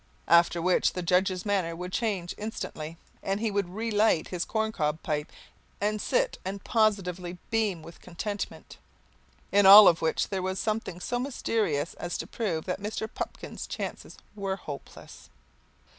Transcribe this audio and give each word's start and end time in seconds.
After 0.27 0.63
which 0.63 0.93
the 0.93 1.03
judge's 1.03 1.45
manner 1.45 1.75
would 1.75 1.93
change 1.93 2.33
instantly 2.39 2.97
and 3.21 3.39
he 3.39 3.51
would 3.51 3.69
relight 3.69 4.29
his 4.29 4.45
corn 4.45 4.71
cob 4.71 5.03
pipe 5.03 5.31
and 5.79 6.01
sit 6.01 6.39
and 6.43 6.63
positively 6.63 7.37
beam 7.51 7.83
with 7.83 8.01
contentment. 8.01 8.77
In 9.51 9.67
all 9.67 9.87
of 9.87 10.01
which 10.01 10.29
there 10.29 10.41
was 10.41 10.57
something 10.57 10.99
so 10.99 11.19
mysterious 11.19 11.93
as 11.93 12.17
to 12.17 12.25
prove 12.25 12.65
that 12.65 12.81
Mr. 12.81 13.07
Pupkin's 13.07 13.67
chances 13.67 14.17
were 14.35 14.55
hopeless. 14.55 15.29